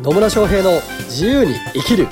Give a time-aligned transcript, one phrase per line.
[0.00, 2.06] 野村翔平の自由に生きる。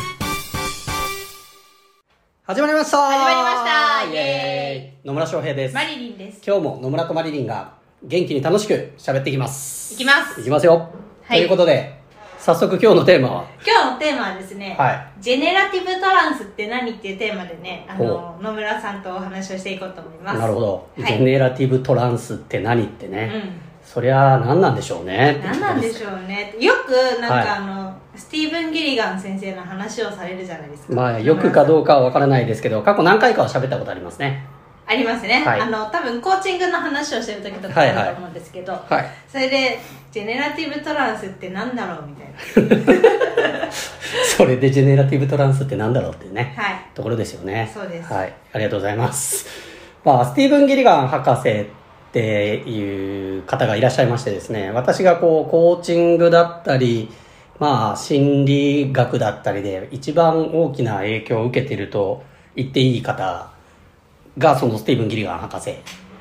[2.43, 2.99] 始まりました。
[2.99, 4.13] 始まりました。
[4.13, 5.07] イエーイ。
[5.07, 5.75] 野村翔平です。
[5.77, 6.43] マリリンです。
[6.45, 9.95] 今日も野村とマリリンが元気に楽しく喋っていきます。
[9.95, 10.41] いきます。
[10.41, 10.91] いきますよ、
[11.23, 11.39] はい。
[11.39, 12.01] ということで
[12.41, 13.45] 早速今日のテーマは？
[13.65, 15.13] 今日のテーマはですね、はい。
[15.21, 20.41] ジェネラティブトランスって何っていうテーマでね、あほの、野村さんとお話をしていこうと思います。
[20.41, 21.13] なるほど、はい。
[21.13, 23.61] ジェネラティブトランスって何ってね、
[23.97, 25.51] そりゃ何なんでしょうねうん。
[25.53, 26.55] 何なんでょしょうね。
[26.61, 30.93] よく、なんか、はいあの、スティーブン・ギリガン先生の話をされるじゃないですか。
[30.93, 31.95] まあよくかどうか。
[31.95, 34.45] かは分からないですけど過去何回かは喋ったことありますね
[34.87, 35.43] ありますね。
[35.47, 39.81] はいあの、多分コーチングの話をしてる時とかはいはいあると思うんですけど、はいそれで、
[40.13, 43.73] ジェネラティブトランスって何だろうみたいな。
[44.37, 46.77] それでジェネラティブトランスってなんだろうっていうね、はい。
[46.95, 49.47] ところですよねそうですはいありがとうございます
[50.05, 51.86] まあスティーブン・ギリガン博士
[52.17, 57.11] っていう方がいらっしゃいましてですね私がこうコーチングだったり
[57.59, 63.51] まあ心理学だったりで一番大きな影響を受けていると言っていい方
[64.39, 65.75] がそのスティーブン・ギリガン博士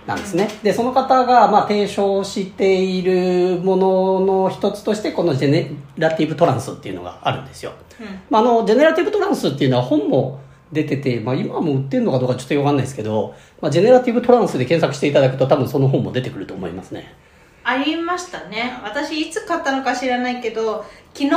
[0.06, 0.48] なんですね。
[0.62, 7.74] で、その方がまあ提唱しているものの一つとしてこのジェネラティブトランスっていうのがあるんですよ。
[8.00, 8.08] うん。
[8.30, 10.40] まあ、あの、ジェネラティブトランスっていうのは本も
[10.76, 17.16] 出てて、まあ今も売ってるのかどうかちょっとわかんないですけど、まあ、ジェネラティブトランスで検索していただくと多分その本も出てくると思いますね。
[17.64, 18.78] ありましたね。
[18.84, 21.32] 私いつ買ったのか知らないけど昨日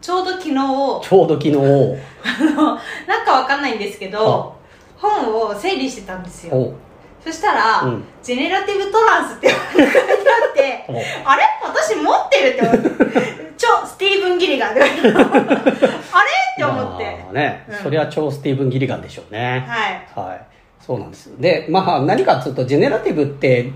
[0.00, 4.56] ちょうど昨日ちょうど昨日、あのなんかわかんないんですけど
[4.96, 6.54] 本を整理してたんですよ。
[6.54, 6.74] お。
[7.22, 8.04] そしたら、うん。
[8.22, 10.02] ジェネラティブトランスって書いてあ
[10.50, 10.92] ってお。
[11.28, 11.42] あれ？
[11.62, 14.80] 私持ってるって思って 超スティーブン・ギリガンあれ？
[14.82, 14.84] っ
[16.56, 19.64] て思ってまあね、うんそれは超スティーブン・ギリガンでしょうね。
[19.66, 20.40] はいはい。
[20.80, 21.30] そうなんです。
[21.40, 23.72] で、まあ何かちょっとジェネラティブって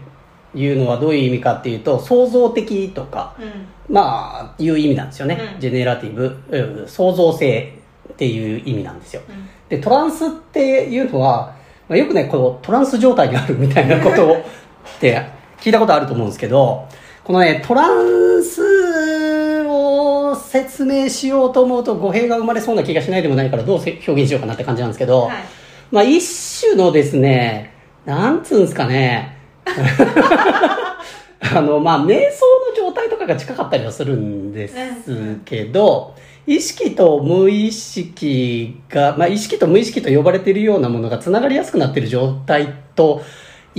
[0.54, 5.38] いうのはどういう意味かっていうと、創造的とか、うんまあ、いう意味なんですよね。
[5.54, 7.72] うんジェネラティブ、うん創造性
[8.12, 9.22] っていう意味なんですよ。
[9.28, 11.52] うんで、トランスっていうのは、
[11.88, 14.36] まあ、よくね、こう、トランス状態にあるみたいなことを
[14.96, 15.22] って
[15.60, 16.86] 聞いたことあると思うんですけど、
[17.22, 18.87] このね、トランスを
[20.48, 25.36] 説明しようと思うと語弊が生まれそうな気がしないでもないからどうせ表現しようかなって感じなんですけど、はい。
[25.90, 27.74] まあ一種のですね、
[28.06, 29.36] なんつうんですかね、
[29.66, 34.74] あの、まあ瞑想の状態とかが近かったりはするんです
[35.44, 36.14] けど、
[36.46, 43.22] 意識と無意識が、まあ意識と無意識と呼ばれているようなものがつながりやすくなっている状態と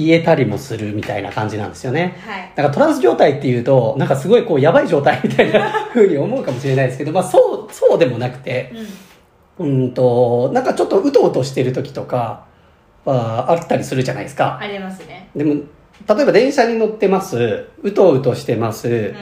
[0.06, 2.18] 言えたりもするみたいな感じなんですよね。
[2.26, 8.74] はいなんかトランス状態っていうと、なんかすごいこうやばい状態みたいな風に思うかもしれないですけど、まあそう、そうでもなくて、
[9.58, 12.46] うんうんと、なんかちょっとうとうとしてる時とか
[13.06, 14.58] はあったりするじゃないですか。
[14.60, 17.68] ありますねでも、例えば電車に乗ってます。
[17.82, 18.88] うとうとしてます。
[18.88, 19.16] うん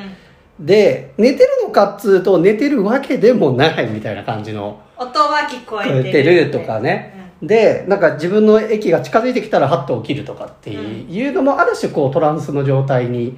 [0.60, 7.14] で、寝てるのかっつうと寝てるわけでもないみたいな感じの音は聞こ聞こえてるえてるとかね。
[7.42, 13.38] で、なんか自分の駅が近づいてきたらハッと起きるとかっていうのもある種こうトランスの状態に、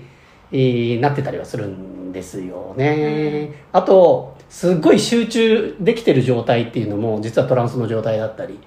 [0.52, 3.52] えーなってたりはするんですよね。
[3.72, 8.60] あと、すっごい集中できてる状態っていうのも実はトランスの状態だったり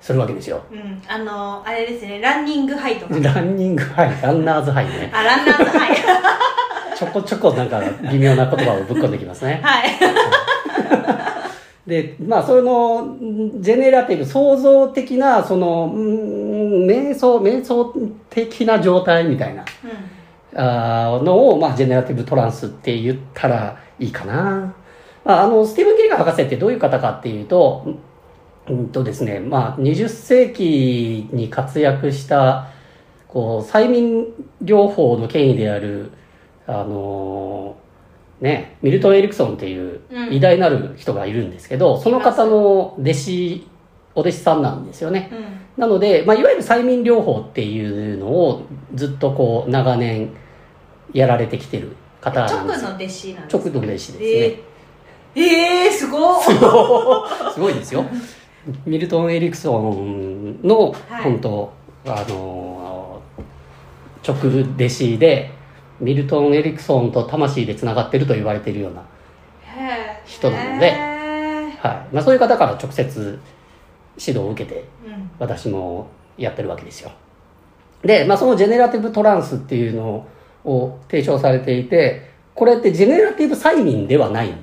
[0.00, 0.62] するわけですよ。
[0.70, 5.10] うん、うん、あのあれですねランニングハイとかランニングハイ、ランナーズハイね。
[5.12, 5.96] あランナーズハイ
[6.96, 7.80] ちょこちょこなんか
[8.12, 9.60] 微妙な言葉をぶっ込んできますね。
[9.62, 11.29] はい
[11.86, 17.92] で、まあ、その、んジェネラティブ、創造的な、その、ん瞑想、瞑想
[18.28, 19.64] 的な状態みたいな、
[20.54, 24.74] あーのを、まあ、ジェネラティブトランスって言ったらいいかな。
[25.24, 27.86] まあ、あの、スティーブン・ギリガン博士ってどういう方かっていうと、
[28.68, 32.68] うんとですね、まあ、20世紀に活躍した、
[33.26, 34.26] こう、催眠
[34.62, 36.12] 療法の権威である、
[36.66, 37.76] あの
[38.40, 43.66] ね、ミルトン・エリクソンっていううん偉大なる人がいるんですけど、その方の弟子、
[44.14, 45.28] お弟子さんなんですよね。
[45.32, 50.30] うんうんなので、まあ、いわゆる催眠療法っていうのをずっとこう、長年
[51.14, 52.90] やられてきてる方なんですよ。
[52.90, 54.18] 直の弟子なんです直の弟子ですね。
[54.22, 56.42] えー、えー、すごっ
[57.54, 58.04] すごいですよ。
[58.84, 61.72] ミルトン・エリクソンの、はい本当
[62.04, 64.36] あのー直
[64.76, 65.50] 弟子で、
[66.00, 69.02] ミルトン・エリクソンと魂でつながってると言われているような、
[70.24, 70.90] 人なので
[71.80, 72.14] はい。
[72.14, 73.40] まあそういう方から直接
[74.18, 77.10] 指導を受けて、うん私もやってるわけですよ。
[78.02, 80.26] で、まあそのジェネラティブトランスっていうの
[80.64, 84.56] を提唱されていて、これってジェネラティブ催眠ではないん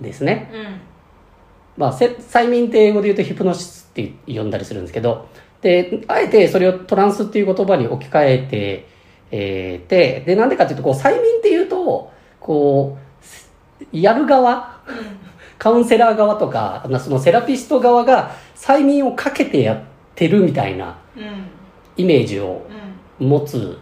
[0.00, 0.50] ですね。
[0.54, 0.80] うん
[1.76, 5.28] まあ、せ催眠って英語で言うとヒプノシスって呼んだりするんですけど、
[5.62, 8.88] で、あえてそれをトランスっていう言葉に置き換えて、
[9.32, 13.02] えーて、で、なんでかっていうと、こう、催眠っていうと、こう、
[13.92, 14.80] やる側
[15.58, 19.80] カウンセラー側とかそのセラピスト側が催眠をかけてやっ
[20.14, 20.98] てるみたいな
[21.96, 22.66] イメージを
[23.18, 23.78] 持つ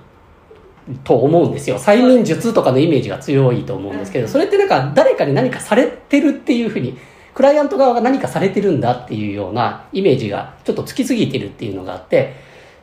[1.05, 1.79] と思うんですよ。
[1.79, 6.99] 催眠術とかのイメージが強いと思うんですけどそれってなんか誰かに何かされてるっていうふうに
[7.33, 12.35] クライアント側が何かされてるんだっていうようなイメージがちょっとつきすぎてるっていうのがあって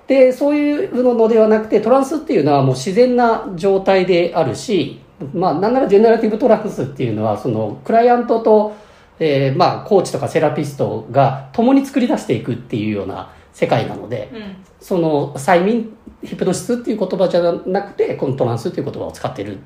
[0.07, 5.01] でそういうのではなくてトランスっていうのはもう自然な状態であるし
[5.33, 8.75] まあなんならジェネラティブトランスっていうのはそのクライアントと、
[9.19, 19.59] えー、まあコーチとかセラピストが共に作り出していくっていうような世界なので、うん、その催眠ヒプノシスっていう言葉じゃなくてこのトランスっていう言葉を使ってるっ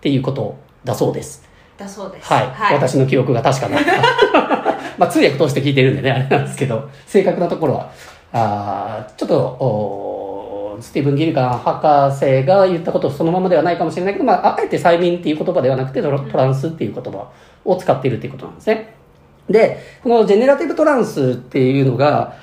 [0.00, 1.48] ていうことだそうです。
[1.76, 2.32] だそうです。
[2.32, 3.80] はい、はい、私の記憶が確かな。
[4.98, 7.90] まあ通訳通して聞いてるんでねあれなんですけど正確なところは
[8.32, 17.30] あちょっとおスティーブン・ギルカン博士が言ったことそのままではないかもしれないけど、まあ、あえて催眠っていう言葉ではなくてトランスっていう言葉
[17.64, 18.94] を使っているっていうことなんですね。
[19.48, 22.36] でこの generative trance っていうのが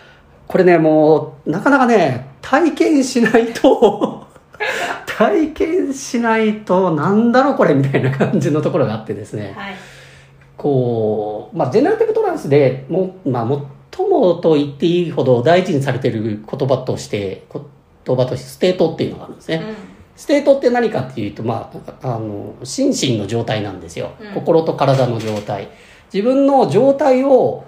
[0.48, 4.28] これねもうなかなかね体験しないと
[5.06, 9.76] 体験しないとなんだろうこれみたいな感じのところがあってですね、はい、
[10.58, 13.58] こう、まあ、 generative trance でも、まあ、最
[14.06, 17.46] もと言っていいほど大事にされている言葉として
[18.06, 19.76] 言葉として state っていうのがあるんですね、うん、
[20.16, 21.72] state って何かっていうと、ま
[22.02, 25.70] あ、あの心身の状態なんですよ、うん、心と体の状態。
[26.14, 27.66] 自分の状態を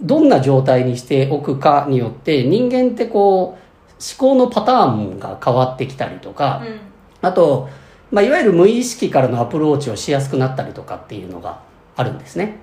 [0.00, 3.62] どんな状態にしておくかによって人間ってこう
[3.92, 6.80] 思考のパターンが変わってきたりとか、うん、
[7.28, 7.68] あと、
[8.10, 11.60] まあ、いわゆる無意識からのアプローチをしやすくなったりとかっていうのが
[11.94, 12.58] あるんですね。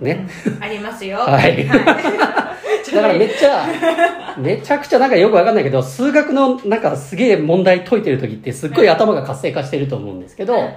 [0.00, 0.26] ね。
[0.46, 1.18] うん、ありますよ。
[1.24, 1.42] はい。
[1.42, 1.66] はい、
[2.94, 3.66] だからめっちゃ、
[4.38, 10.70] めちゃくちゃなんかよくわかんないけど、数学のなんかすげえ問題解いてる時ってすっごい頭が活性化してると思うんですけど、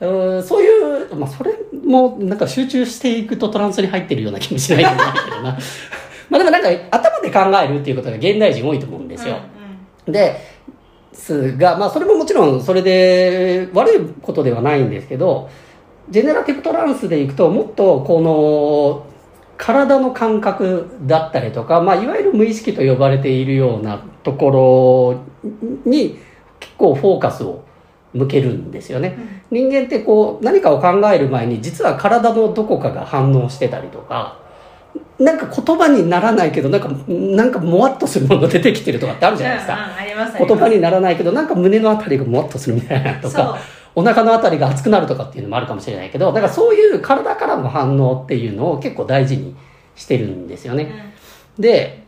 [0.00, 5.58] うん、そういう、まあそれもなんか集中していくとトランスに入ってるような気もしないけどな。
[6.30, 9.36] まあでもなんか頭で考えるっていうことが現代人多いと思うんですよ。
[9.36, 9.40] うん
[10.06, 10.36] うん、で、
[11.12, 15.48] すが、まあそれももちろんそれで悪いことではないんですけど、
[16.10, 19.06] ジェネラティブトランスでいくともっとこの
[19.56, 25.50] 体の感覚だったりとか、まあいわゆる無意識と呼ばれているようなところ
[25.84, 26.18] に
[26.58, 27.64] 結構フォーカスを
[28.12, 29.16] 向けるんですよね、
[29.50, 34.38] うん、人間ってこう何かを考える前に実は体のどこかが反応してたりとか
[35.18, 43.58] なんか言葉にならないけどなんかなんかもわっとするものが出てきてるとかってあるじゃないですか、うんうん、言葉にならないけどなんか胸のあたりがもわっとするみたいなとか
[43.94, 49.54] お腹のあたりが熱くなるとかっていうのもあるかもしれないけどだからそういう体からの反応っていうのを結構大事に
[49.94, 51.14] してるんですよね、
[51.56, 52.04] うん、で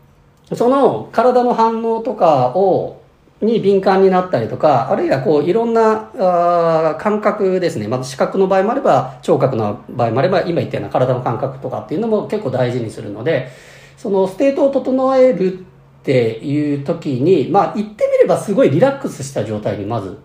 [0.54, 3.02] その体の反応とかを
[3.40, 7.86] に敏感になったりとか、あるいはこういろんなあ感覚ですね。
[7.86, 13.50] まず視覚の場合もあれば、聴覚の場合もあれば、今言ったような体の感覚とかっていうのも結構大事にするので、
[13.98, 15.62] その state を整えるっ
[16.02, 20.18] ていう時に、まあ言ってみればすごいリラックスした状態にまず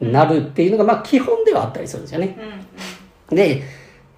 [0.00, 2.36] なるっていうのが、まあ基本ではあったりするんですよね。
[3.30, 3.62] で、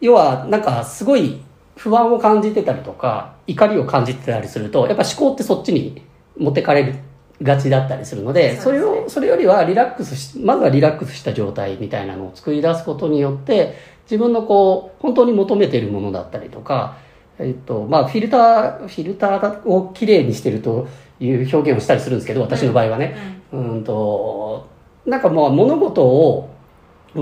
[0.01, 1.41] 要はなんかすごい
[1.77, 6.03] 不安を感じてたりとか、怒りを感じてたりすると、やっぱ思考ってそっちに
[6.37, 6.95] 持ってかれる
[7.43, 16.97] がちだったりするので、それを、それよりはリラックスし、まずはリラックスした状態みたいなのを作り出すことによって、自分のこう、本当に求めているものだったりとか、
[17.39, 20.89] えっと、まあ、フィルター、フィルターをきれいにしてると
[21.20, 23.15] いう表現をしたりするんですけど、私の場合はね。
[23.53, 24.67] うん、うんと、
[25.08, 26.50] なんかもう物事を、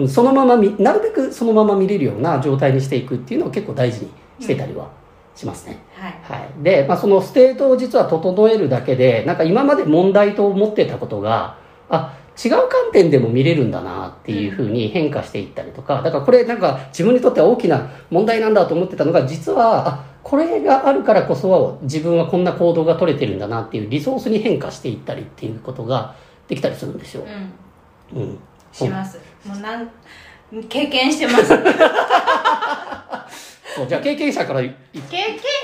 [0.09, 4.90] そのまま見、なるべくそのまま見れるような状態にしていくっていうのを結構大事にしてたりは
[5.35, 5.78] しますね。
[5.95, 6.40] はい。
[6.40, 26.16] はい、で、まあ、そのステートを実は整えるだけで、なんか今まで問題と思ってたことが、あ、違う観点でも見れるんだなっていうふうに変化していったりとか、だからこれなんか自分にとっては大きな問題なんだと思ってたのが、実は、あ、これがあるからこそ自分はこんな行動が取れてるんだなっていうリソースに変化していったりっていうことが
[26.49, 27.23] できたりするんですよ。
[27.23, 27.52] うん。
[28.13, 28.39] うん、
[28.73, 29.19] します。
[29.45, 29.91] もうなん
[30.69, 31.49] 経験してます。
[33.89, 34.75] じゃあ経験者から経験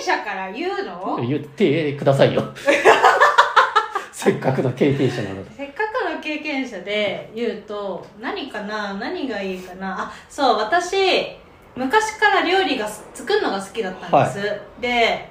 [0.00, 1.18] 者から言うの？
[1.26, 2.42] 言ってくださいよ。
[4.12, 5.50] せっかくの経験者なので。
[5.56, 8.94] せっかくの経験者で言うと何かな？
[8.94, 10.02] 何がいいかな？
[10.02, 11.36] あそう私
[11.74, 15.28] 昔から料理が作るのが好きだったんです、はい、で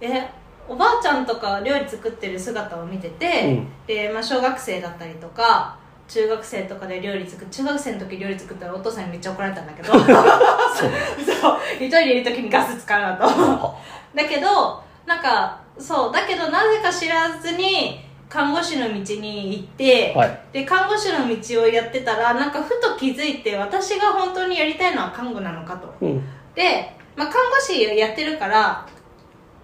[0.00, 0.28] え
[0.68, 5.76] おばあちゃんとか料理作ってる姿を見てて、うん、で、まあ、小学生だったりとか
[6.12, 9.92] 中学生とかで料理作中学生の時料理作ったらお父さんにめっちゃ怒られたんだけど。
[9.96, 13.24] そう一人でいる時にガス使うなと。
[14.14, 16.12] だけどなんかそう。
[16.12, 20.40] だけどなぜか知らずに看護師の道に行って、はい。
[20.52, 25.94] で看護師の道をやってたらなんかふと気づいて私が本当にやりたいのは看護なのかと。
[26.02, 26.22] うん。
[26.54, 28.86] で、まあ、看護師やってるから、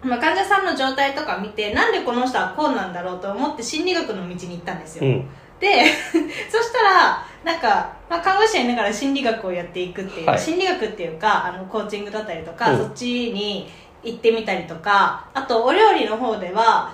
[0.02, 5.28] まあ、患者さんの状態とか見てなんでこの人はこうなんだろうと思って心理学の道に行ったんですよ、うん
[5.60, 5.84] で
[6.50, 10.38] そしたらなんか、まあ、看護師やりながら心理学をやっていくっていう、はい。
[10.38, 12.78] 心理学っていうかあのコーチングだったりとか、うん。
[12.78, 13.70] そっちに
[14.02, 16.92] 行ってみたりとかあとお料理の方では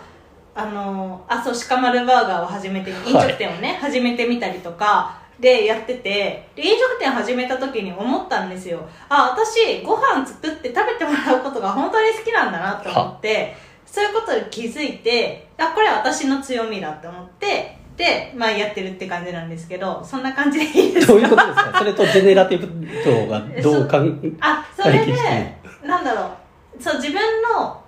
[0.54, 8.88] あのあそう鹿丸バーガーを始めて飲食店をね、始めてみたりとかでやっててで飲食店始めた時に思ったんですよ。
[9.08, 21.12] あ私ご飯作って食べてもらうことが本当に好きなんだなって思ってそういうことに気づいてあこれは私の強みだって思ってで、まあ、やってるって感じなんですけどそんな感じでいいですか？
[21.12, 21.78] どういうことですか？
[21.78, 25.12] それとジェネラティブ像がどうかんあそれで
[25.84, 26.30] なんだろ
[26.78, 26.82] う。
[26.82, 27.20] そう自分
[27.54, 27.80] の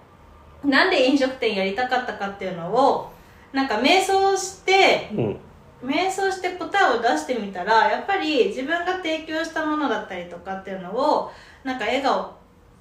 [0.65, 3.11] なんで飲食店やりたかったかっていうのを
[3.53, 5.37] なんか瞑想してうん。
[5.85, 11.31] 瞑想して答えを出してみたらやっぱり自分が提供したものだったりとかっていうのを
[11.65, 12.33] なんか笑顔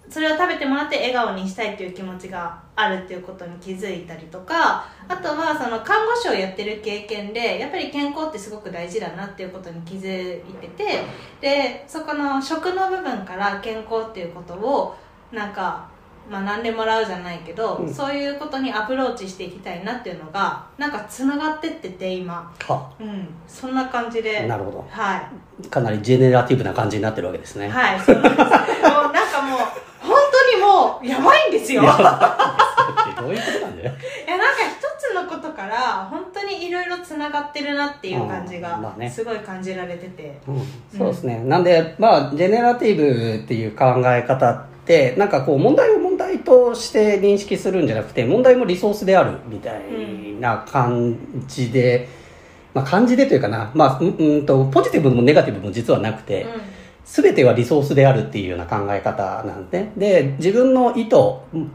[0.10, 11.04] それを食べてもらって笑顔にしたいっていう気持ちがあるっていうことに気づいたりとかあとはその看護師をやってる経験でやっぱり健康ってすごく大事だなっていうことに気づいてて
[11.42, 14.96] でそこの食の部分から健康っていうことを
[15.32, 15.90] なんか
[16.32, 17.94] 学んでもらうじゃないけど、うん。
[17.94, 22.92] そういうことにアプローチしていきたいなっていうのがなんかつながってってて今は。
[23.00, 24.88] うんそんな感じでなるほど。
[24.90, 25.30] は
[25.64, 25.68] い。
[25.68, 27.70] かなりジェネラティブな感じになってるわけですね。
[27.70, 28.38] はいそうなんです。
[28.38, 29.60] もうなんかもう
[30.76, 31.84] もうやばいんですよ。
[31.84, 32.38] いやいや
[33.18, 33.84] どういうことなんか
[34.68, 39.10] 一つのことから本当にいろいろつながってるなっていう感じがうんまあね。
[39.10, 49.82] すごい感じられてて、うん、そうですね、なんでまあジェネラティブっていう考え方ってなんかこう問題を問題として認識するんじゃなくて問題もリソースであるみたい
[50.40, 51.18] な感
[51.48, 52.10] じで、
[52.74, 56.75] まあ感じでというかな、まあ、うんうんとポジティブもネガティブも実はなくて、うん
[57.06, 61.16] 全てはリソースであるっていうような考え方なんで、で、自分の意図、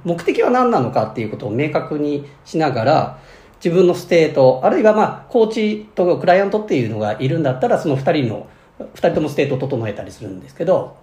[0.04, 3.18] 目的は何なのかっていうことを明確にしながら、
[3.64, 8.48] 自分のステート、あるいはまあ、コーチとクライアントっていうのがいるんだったら、その二人の、
[8.94, 10.96] 二人ともステートを整えたりするんですけど、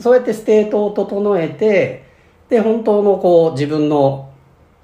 [0.00, 2.04] そうやってステートを整えて、
[2.48, 4.30] で、本当のこう、自分の、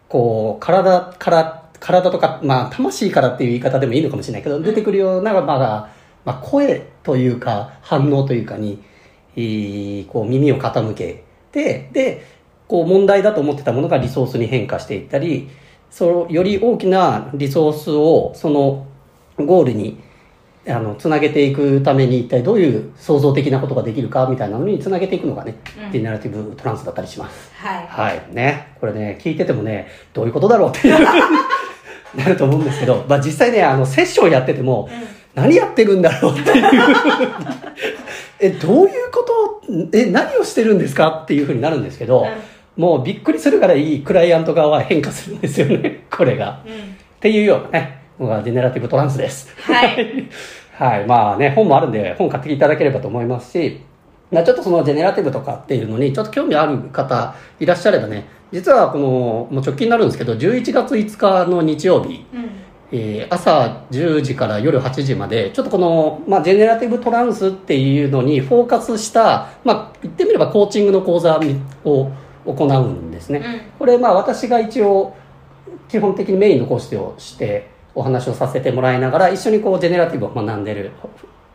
[0.09, 5.88] こう、体から、体とか、まあ、魂からっていう言い方でもいいのかもしれないけど、出てくるような、まあ、
[6.25, 8.83] まあ、声というか、反応というかに、
[9.37, 12.25] えーこう、耳を傾けて、で、
[12.69, 15.50] こう、問題だと思ってたものがリソースに変化していったり、
[15.91, 18.87] その、より大きなリソースを、その、
[19.38, 19.99] ゴールに、
[20.69, 27.50] あの、つなげていくために一体どういう創造的なことができるかみたいなのにつなげていくのがね、うんジェネラティブトランスだったりします。
[27.57, 28.23] はいはい。
[28.33, 28.76] ね。
[28.81, 31.05] これね、聞いててもね、どういうことだろうっていう、
[32.17, 34.88] なると思うんですけど、まあ実際ね、あの、セッションやってても、
[35.35, 36.71] 何やってるんだろうっていう。
[38.41, 39.23] え、どういうこ
[39.67, 39.97] と？
[39.97, 42.27] え、何をしてるんですかっていうふうになるんですけど、
[42.77, 46.61] もうびっくりするからいいクライアント側は変化するんですよね、 これが。
[46.67, 49.49] うんうんっていうようなね、のがジェネラティブトランスです。
[49.62, 50.29] はい。
[50.75, 51.07] はい。
[51.07, 53.79] まあね、本もあるんで、本買っていただければと思いますし、
[54.33, 62.51] まあちょっとそのジェネラティブとかっていうのに、ちょっと興味ある方いらっしゃればね、実はこの、もう直近になるんですけど、11月5日の日曜日、うん
[62.92, 71.40] えー朝10時から夜8時まで、ちょっとこの、まあ、ジェネラティブトランスっていうのにフォーカスした、まあ、言ってみればコーチングの講座
[71.84, 72.11] を
[72.44, 73.38] 行うんですね。
[73.38, 75.16] うんこれ、まあ、私が一応、
[75.88, 80.92] 基本的にメインの講師をして、お話をさせてもらいながら、一緒にこう、ジェネラティブを学んでる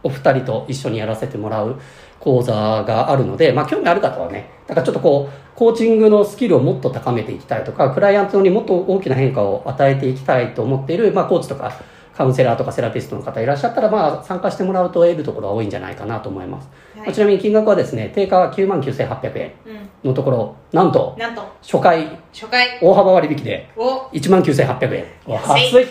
[0.03, 1.79] お二人と一緒にやらせてもらう
[2.19, 11.71] 講座があるので、まあ、興味ある方はね、だからちょっとこう、コーチングのスキルをもっと高めていきたいとか、クライアントにもっと大きな変化を与えていきたいと思っている、まあ、コーチとか、
[12.17, 16.67] カウンセラーとかセラピストの方いらっしゃったら、まあ、参加してもらうと得るところは多いんじゃないかなと思います。
[16.97, 19.69] はいちなみに金額はですね、定価は99,800円う
[20.07, 25.05] んのところ、なんと、なんと初回、初回大幅割引で、を19,800円。
[25.27, 25.87] 安い安い。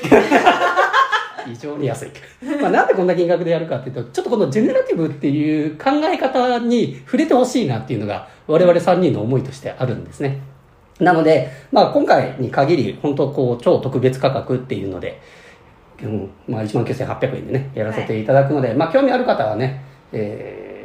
[1.47, 2.11] 非常に安い。
[2.61, 10.41] まあ、なんでこんな金額でやるかっていうと、ちょっとこのジェネラティブっていう考え方に触れてほしいなっていうのが、我々3人の思いとしてあるんですね。
[10.99, 15.21] なので、まあ、今回に限り、本当こう、超特別価格っていうので、
[16.03, 20.77] うん、まあ、19,800円でね、やらせていただくので、まあ、興味ある方はね、えー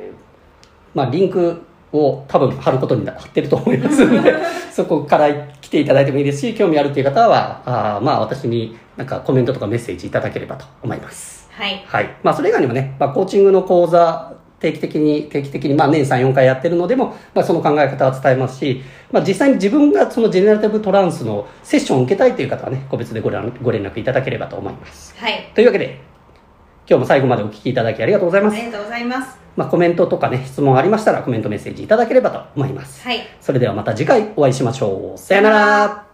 [0.93, 1.61] まあ、リンク
[1.93, 4.33] を多分貼ることになってると思いますので、
[4.71, 5.29] そこから
[5.61, 11.49] 来ていただいてもいいですし、興味あるっていう方は、あーまあ、私になんかコメントとかメッセージいただければと思います。
[11.51, 12.09] はいはい。
[12.23, 14.31] まあ、それ以外にもね、まあ、コーチングの講座
[14.61, 18.81] 定期的に、定期的に、まあ年3、4回やってるのでも、まあその考え方は伝えますし、
[19.11, 25.15] まあ実際に自分がそのジェネラティブトランスのセッションを受けたいという方はね、個別でご連ご連絡いただければと思います。
[25.17, 25.99] はいというわけで、
[26.87, 28.53] 今日も最後までお聞きいただきありがとうございます。
[28.55, 33.03] ありがとうございますまあコメントとかね、質問ありましたらコメントメッセージいただければと思います。
[33.03, 35.17] はいそれではまた次回お会いしましょう。
[35.17, 36.10] さよなら。